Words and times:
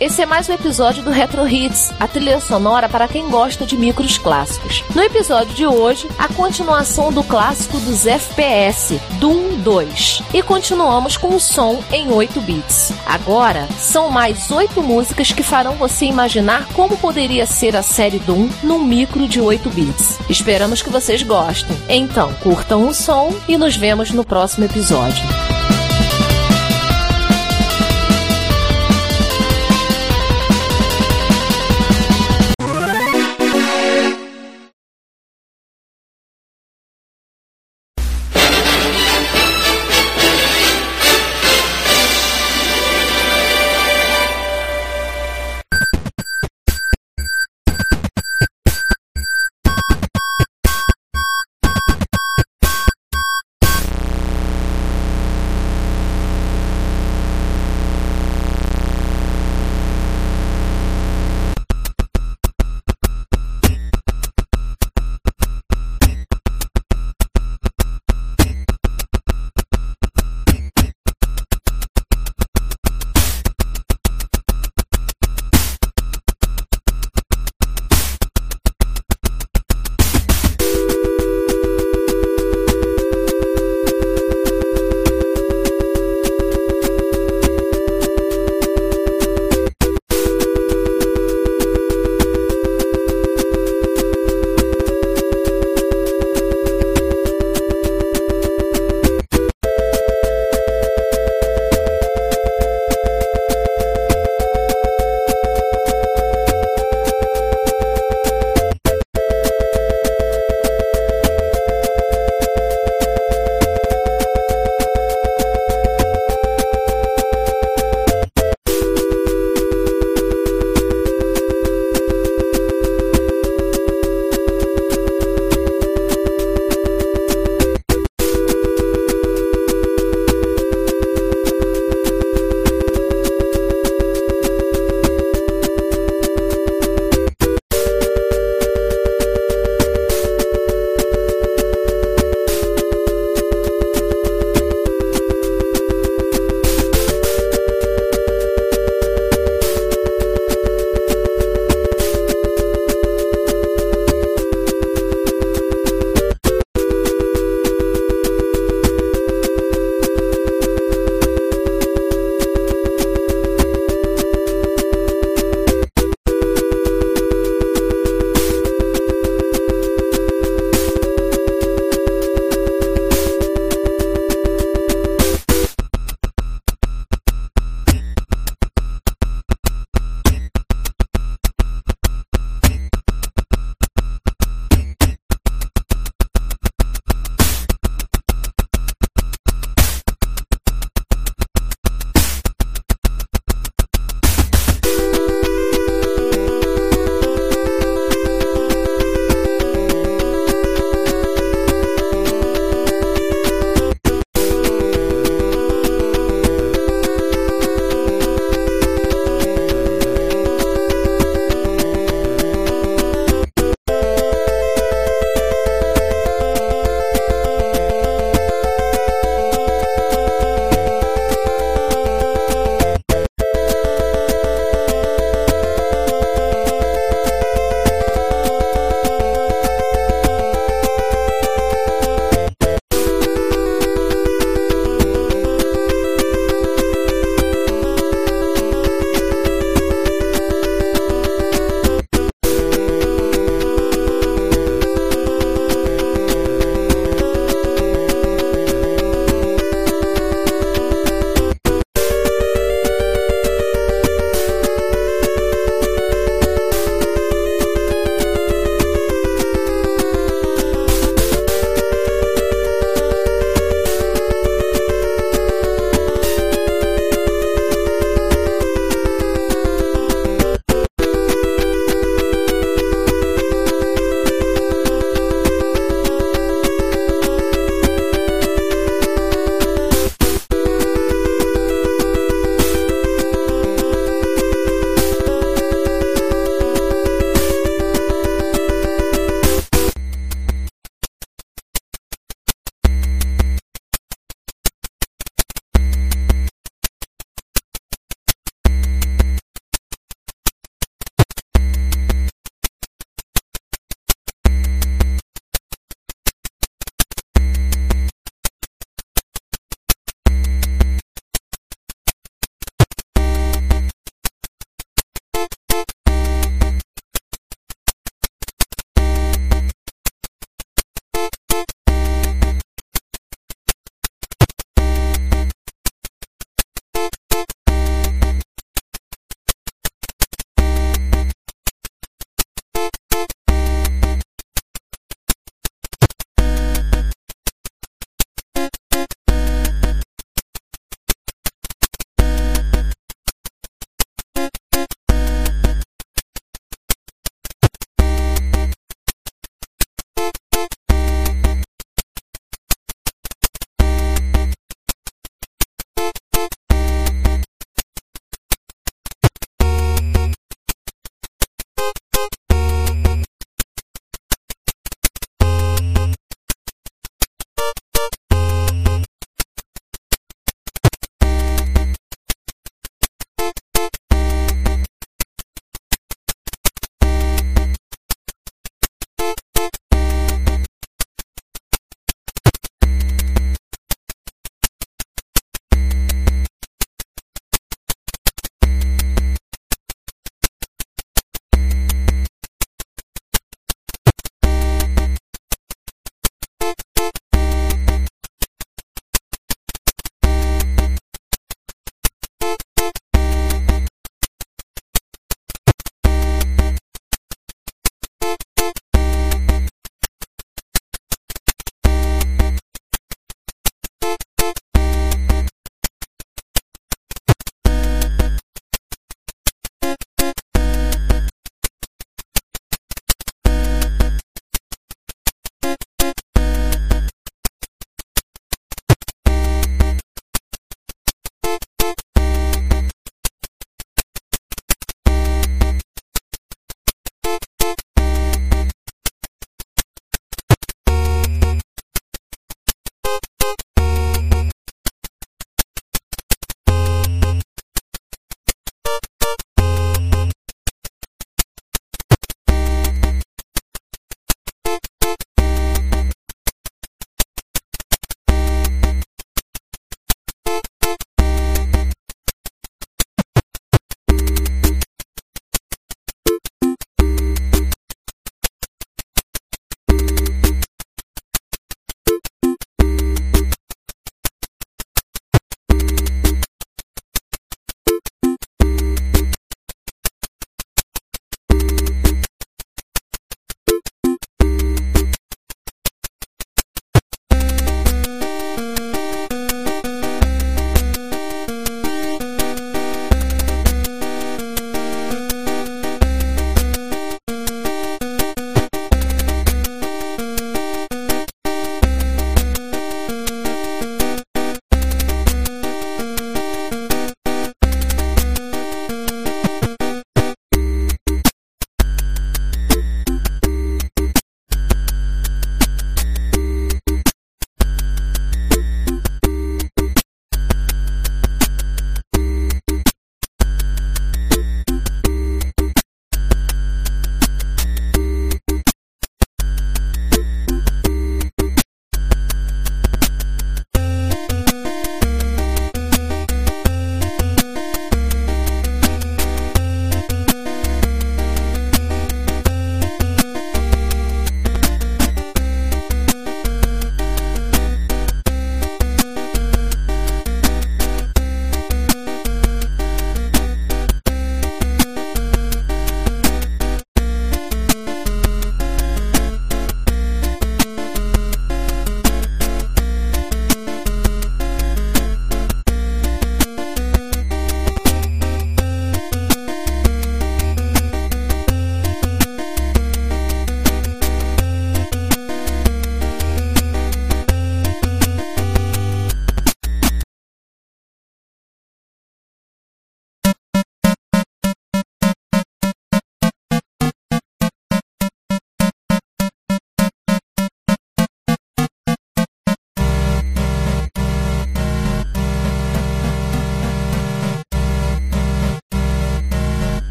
Esse 0.00 0.22
é 0.22 0.26
mais 0.26 0.48
um 0.48 0.52
episódio 0.52 1.02
do 1.02 1.10
Retro 1.10 1.46
Hits, 1.46 1.92
a 1.98 2.06
trilha 2.06 2.40
sonora 2.40 2.88
para 2.88 3.08
quem 3.08 3.28
gosta 3.28 3.66
de 3.66 3.76
micros 3.76 4.18
clássicos. 4.18 4.84
No 4.94 5.02
episódio 5.02 5.54
de 5.54 5.66
hoje, 5.66 6.08
a 6.18 6.28
continuação 6.28 7.12
do 7.12 7.22
clássico 7.22 7.78
dos 7.80 8.06
FPS, 8.06 9.00
Doom 9.20 9.60
2. 9.60 10.22
E 10.32 10.42
continuamos 10.42 11.16
com 11.16 11.34
o 11.34 11.40
som 11.40 11.82
em 11.92 12.10
8 12.10 12.40
bits. 12.40 12.92
Agora, 13.06 13.66
são 13.78 14.10
mais 14.10 14.50
8 14.50 14.82
músicas 14.82 15.32
que 15.32 15.42
farão 15.42 15.74
você 15.74 16.06
imaginar 16.06 16.66
como 16.74 16.96
poderia 16.96 17.46
ser 17.46 17.76
a 17.76 17.82
série 17.82 18.18
Doom 18.18 18.48
num 18.62 18.84
micro 18.84 19.28
de 19.28 19.40
8 19.40 19.68
bits. 19.70 20.18
Esperamos 20.28 20.82
que 20.82 20.90
vocês 20.90 21.22
gostem. 21.22 21.76
Então, 21.88 22.32
curtam 22.34 22.88
o 22.88 22.94
som 22.94 23.34
e 23.46 23.56
nos 23.56 23.76
vemos 23.76 24.10
no 24.10 24.24
próximo 24.24 24.64
episódio. 24.64 25.47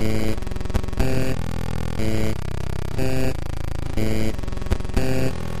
Thank 0.00 0.38
you. 4.98 5.53